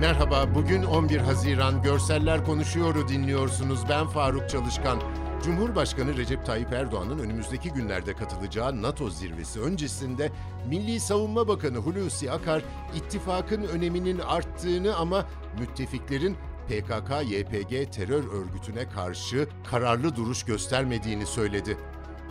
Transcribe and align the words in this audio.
Merhaba, 0.00 0.54
bugün 0.54 0.82
11 0.82 1.18
Haziran 1.18 1.82
Görseller 1.82 2.44
Konuşuyor'u 2.44 3.08
dinliyorsunuz. 3.08 3.80
Ben 3.88 4.06
Faruk 4.06 4.50
Çalışkan. 4.50 5.00
Cumhurbaşkanı 5.44 6.16
Recep 6.16 6.46
Tayyip 6.46 6.72
Erdoğan'ın 6.72 7.18
önümüzdeki 7.18 7.70
günlerde 7.70 8.12
katılacağı 8.12 8.82
NATO 8.82 9.10
zirvesi 9.10 9.60
öncesinde 9.60 10.30
Milli 10.68 11.00
Savunma 11.00 11.48
Bakanı 11.48 11.76
Hulusi 11.76 12.32
Akar, 12.32 12.62
ittifakın 12.94 13.62
öneminin 13.62 14.18
arttığını 14.18 14.96
ama 14.96 15.26
müttefiklerin 15.58 16.36
PKK-YPG 16.68 17.90
terör 17.90 18.24
örgütüne 18.32 18.88
karşı 18.88 19.48
kararlı 19.70 20.16
duruş 20.16 20.42
göstermediğini 20.42 21.26
söyledi. 21.26 21.76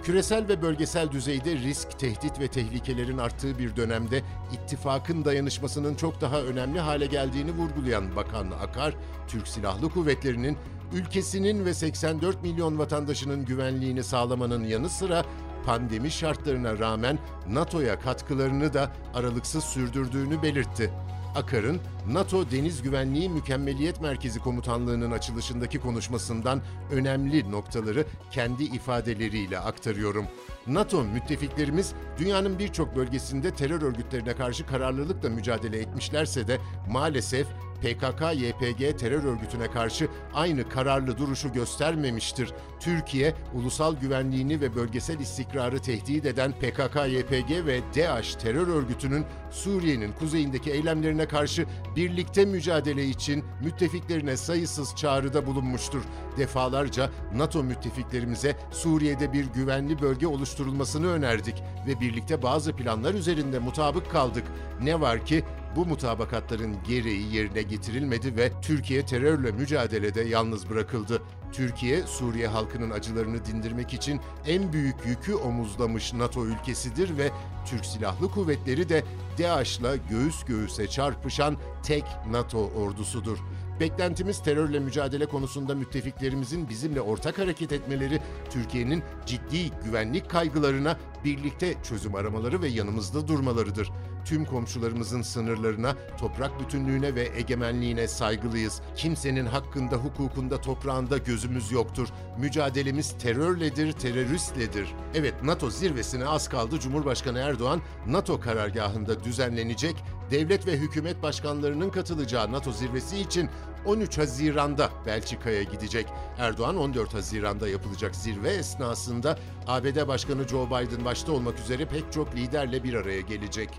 Küresel 0.03 0.47
ve 0.47 0.61
bölgesel 0.61 1.11
düzeyde 1.11 1.55
risk, 1.55 1.99
tehdit 1.99 2.39
ve 2.39 2.47
tehlikelerin 2.47 3.17
arttığı 3.17 3.59
bir 3.59 3.75
dönemde 3.75 4.21
ittifakın 4.53 5.25
dayanışmasının 5.25 5.95
çok 5.95 6.21
daha 6.21 6.41
önemli 6.41 6.79
hale 6.79 7.05
geldiğini 7.05 7.51
vurgulayan 7.51 8.15
Bakan 8.15 8.51
Akar, 8.51 8.93
Türk 9.27 9.47
Silahlı 9.47 9.89
Kuvvetleri'nin 9.89 10.57
ülkesinin 10.93 11.65
ve 11.65 11.73
84 11.73 12.43
milyon 12.43 12.79
vatandaşının 12.79 13.45
güvenliğini 13.45 14.03
sağlamanın 14.03 14.63
yanı 14.63 14.89
sıra 14.89 15.25
pandemi 15.65 16.11
şartlarına 16.11 16.79
rağmen 16.79 17.19
NATO'ya 17.47 17.99
katkılarını 17.99 18.73
da 18.73 18.91
aralıksız 19.13 19.63
sürdürdüğünü 19.63 20.41
belirtti. 20.41 20.91
Akar'ın 21.35 21.81
NATO 22.07 22.51
Deniz 22.51 22.81
Güvenliği 22.81 23.29
Mükemmeliyet 23.29 24.01
Merkezi 24.01 24.39
Komutanlığı'nın 24.39 25.11
açılışındaki 25.11 25.79
konuşmasından 25.79 26.61
önemli 26.91 27.51
noktaları 27.51 28.05
kendi 28.31 28.63
ifadeleriyle 28.63 29.59
aktarıyorum. 29.59 30.25
NATO 30.67 31.03
müttefiklerimiz 31.03 31.93
dünyanın 32.17 32.59
birçok 32.59 32.95
bölgesinde 32.95 33.51
terör 33.55 33.81
örgütlerine 33.81 34.35
karşı 34.35 34.65
kararlılıkla 34.65 35.29
mücadele 35.29 35.79
etmişlerse 35.79 36.47
de 36.47 36.59
maalesef 36.89 37.47
PKK-YPG 37.83 38.97
terör 38.97 39.23
örgütüne 39.23 39.71
karşı 39.71 40.07
aynı 40.33 40.69
kararlı 40.69 41.17
duruşu 41.17 41.53
göstermemiştir. 41.53 42.53
Türkiye, 42.79 43.35
ulusal 43.53 43.95
güvenliğini 43.95 44.61
ve 44.61 44.75
bölgesel 44.75 45.19
istikrarı 45.19 45.79
tehdit 45.79 46.25
eden 46.25 46.51
PKK-YPG 46.61 47.65
ve 47.65 47.81
DAEŞ 47.95 48.35
terör 48.35 48.67
örgütünün 48.67 49.25
Suriye'nin 49.51 50.11
kuzeyindeki 50.11 50.71
eylemlerine 50.71 51.27
karşı 51.27 51.65
birlikte 51.95 52.45
mücadele 52.45 53.05
için 53.05 53.43
müttefiklerine 53.63 54.37
sayısız 54.37 54.95
çağrıda 54.95 55.45
bulunmuştur. 55.45 56.03
Defalarca 56.37 57.09
NATO 57.35 57.63
müttefiklerimize 57.63 58.55
Suriye'de 58.71 59.33
bir 59.33 59.45
güvenli 59.45 60.01
bölge 60.01 60.27
oluşturulmasını 60.27 61.07
önerdik 61.07 61.63
ve 61.87 61.99
birlikte 61.99 62.41
bazı 62.41 62.75
planlar 62.75 63.13
üzerinde 63.13 63.59
mutabık 63.59 64.11
kaldık. 64.11 64.43
Ne 64.81 65.01
var 65.01 65.25
ki 65.25 65.43
bu 65.75 65.85
mutabakatların 65.85 66.75
gereği 66.87 67.35
yerine 67.35 67.61
getirilmedi 67.61 68.37
ve 68.37 68.51
Türkiye 68.61 69.05
terörle 69.05 69.51
mücadelede 69.51 70.21
yalnız 70.21 70.69
bırakıldı. 70.69 71.21
Türkiye, 71.53 72.07
Suriye 72.07 72.47
halkının 72.47 72.89
acılarını 72.89 73.45
dindirmek 73.45 73.93
için 73.93 74.19
en 74.47 74.73
büyük 74.73 75.05
yükü 75.05 75.35
omuzlamış 75.35 76.13
NATO 76.13 76.45
ülkesidir 76.45 77.17
ve 77.17 77.31
Türk 77.65 77.85
Silahlı 77.85 78.31
Kuvvetleri 78.31 78.89
de 78.89 79.03
DAEŞ'la 79.39 79.95
göğüs 79.95 80.43
göğüse 80.43 80.87
çarpışan 80.87 81.57
tek 81.83 82.03
NATO 82.31 82.59
ordusudur. 82.59 83.37
Beklentimiz 83.79 84.43
terörle 84.43 84.79
mücadele 84.79 85.25
konusunda 85.25 85.75
müttefiklerimizin 85.75 86.69
bizimle 86.69 87.01
ortak 87.01 87.39
hareket 87.39 87.71
etmeleri, 87.71 88.21
Türkiye'nin 88.49 89.03
ciddi 89.25 89.69
güvenlik 89.85 90.29
kaygılarına 90.29 90.97
birlikte 91.25 91.75
çözüm 91.83 92.15
aramaları 92.15 92.61
ve 92.61 92.67
yanımızda 92.67 93.27
durmalarıdır. 93.27 93.91
Tüm 94.25 94.45
komşularımızın 94.45 95.21
sınırlarına, 95.21 95.95
toprak 96.19 96.59
bütünlüğüne 96.59 97.15
ve 97.15 97.29
egemenliğine 97.35 98.07
saygılıyız. 98.07 98.81
Kimsenin 98.95 99.45
hakkında, 99.45 99.95
hukukunda, 99.95 100.61
toprağında 100.61 101.17
gözümüz 101.17 101.71
yoktur. 101.71 102.07
Mücadelemiz 102.37 103.17
terörledir, 103.17 103.91
teröristledir. 103.91 104.87
Evet, 105.15 105.33
NATO 105.43 105.69
zirvesine 105.69 106.25
az 106.25 106.49
kaldı. 106.49 106.79
Cumhurbaşkanı 106.79 107.39
Erdoğan, 107.39 107.81
NATO 108.07 108.39
karargahında 108.39 109.23
düzenlenecek 109.23 109.95
devlet 110.31 110.67
ve 110.67 110.71
hükümet 110.71 111.23
başkanlarının 111.23 111.89
katılacağı 111.89 112.51
NATO 112.51 112.71
zirvesi 112.71 113.19
için 113.19 113.49
13 113.85 114.17
Haziran'da 114.17 114.89
Belçika'ya 115.05 115.63
gidecek. 115.63 116.07
Erdoğan 116.37 116.77
14 116.77 117.13
Haziran'da 117.13 117.67
yapılacak 117.69 118.15
zirve 118.15 118.49
esnasında 118.49 119.39
ABD 119.67 120.07
Başkanı 120.07 120.47
Joe 120.47 120.67
Biden 120.67 121.05
başta 121.05 121.31
olmak 121.31 121.59
üzere 121.59 121.85
pek 121.85 122.13
çok 122.13 122.35
liderle 122.35 122.83
bir 122.83 122.93
araya 122.93 123.21
gelecek. 123.21 123.69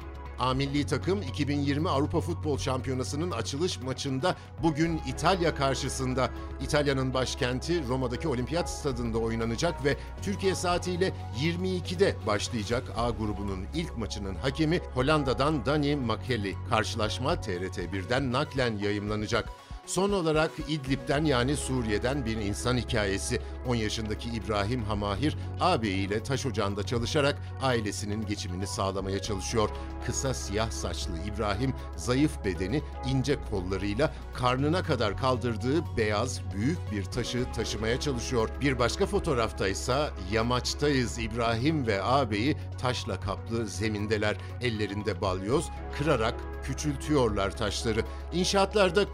A 0.40 0.54
milli 0.54 0.86
takım 0.86 1.22
2020 1.22 1.88
Avrupa 1.88 2.20
Futbol 2.20 2.58
Şampiyonası'nın 2.58 3.30
açılış 3.30 3.80
maçında 3.80 4.36
bugün 4.62 5.00
İtalya 5.06 5.54
karşısında. 5.54 6.30
İtalya'nın 6.62 7.14
başkenti 7.14 7.88
Roma'daki 7.88 8.28
Olimpiyat 8.28 8.70
Stadında 8.70 9.18
oynanacak 9.18 9.84
ve 9.84 9.96
Türkiye 10.22 10.54
saatiyle 10.54 11.12
22'de 11.40 12.16
başlayacak 12.26 12.82
A 12.96 13.10
grubunun 13.10 13.66
ilk 13.74 13.96
maçının 13.98 14.34
hakemi 14.34 14.80
Hollanda'dan 14.94 15.66
Dani 15.66 15.96
Makeli. 15.96 16.54
Karşılaşma 16.70 17.34
TRT1'den 17.34 18.32
naklen 18.32 18.78
yayımlanacak. 18.78 19.48
Son 19.86 20.12
olarak 20.12 20.50
İdlib'den 20.68 21.24
yani 21.24 21.56
Suriye'den 21.56 22.26
bir 22.26 22.36
insan 22.36 22.76
hikayesi. 22.76 23.40
10 23.66 23.74
yaşındaki 23.74 24.30
İbrahim 24.30 24.82
Hamahir 24.82 25.36
ağabeyiyle 25.60 26.22
taş 26.22 26.46
ocağında 26.46 26.86
çalışarak 26.86 27.38
ailesinin 27.62 28.26
geçimini 28.26 28.66
sağlamaya 28.66 29.22
çalışıyor. 29.22 29.70
Kısa 30.06 30.34
siyah 30.34 30.70
saçlı 30.70 31.12
İbrahim 31.26 31.74
zayıf 31.96 32.44
bedeni 32.44 32.82
ince 33.06 33.36
kollarıyla 33.50 34.14
karnına 34.34 34.82
kadar 34.82 35.16
kaldırdığı 35.16 35.96
beyaz 35.96 36.40
büyük 36.54 36.78
bir 36.92 37.04
taşı 37.04 37.52
taşımaya 37.52 38.00
çalışıyor. 38.00 38.48
Bir 38.60 38.78
başka 38.78 39.06
fotoğrafta 39.06 39.68
ise 39.68 40.10
yamaçtayız 40.32 41.18
İbrahim 41.18 41.86
ve 41.86 42.02
ağabeyi 42.02 42.56
taşla 42.78 43.20
kaplı 43.20 43.66
zemindeler. 43.66 44.36
Ellerinde 44.60 45.20
balyoz 45.20 45.70
kırarak 45.98 46.34
küçültüyorlar 46.64 47.56
taşları. 47.56 48.00
İnşaatlarda 48.32 49.10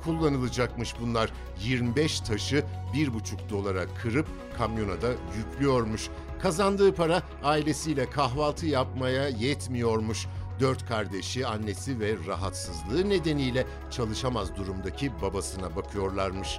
kullanılacakmış 0.57 0.95
bunlar. 1.01 1.33
25 1.61 2.21
taşı 2.21 2.65
1,5 2.95 3.51
dolara 3.51 3.85
kırıp 4.03 4.27
kamyona 4.59 5.03
da 5.03 5.09
yüklüyormuş. 5.37 6.09
Kazandığı 6.43 6.95
para 6.95 7.23
ailesiyle 7.45 8.11
kahvaltı 8.11 8.67
yapmaya 8.67 9.29
yetmiyormuş. 9.29 10.27
Dört 10.61 10.87
kardeşi, 10.89 11.47
annesi 11.47 12.01
ve 12.01 12.17
rahatsızlığı 12.27 13.09
nedeniyle 13.09 13.67
çalışamaz 13.91 14.57
durumdaki 14.57 15.13
babasına 15.23 15.77
bakıyorlarmış. 15.77 16.59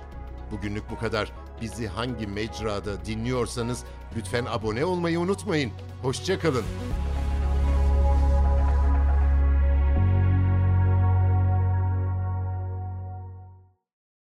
Bugünlük 0.51 0.89
bu 0.91 0.99
kadar. 0.99 1.31
Bizi 1.61 1.87
hangi 1.87 2.27
mecrada 2.27 3.05
dinliyorsanız 3.05 3.83
lütfen 4.17 4.45
abone 4.45 4.85
olmayı 4.85 5.19
unutmayın. 5.19 5.71
Hoşçakalın. 6.01 6.65